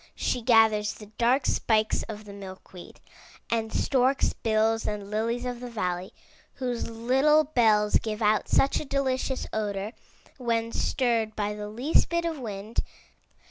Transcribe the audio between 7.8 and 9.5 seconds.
give out such a delicious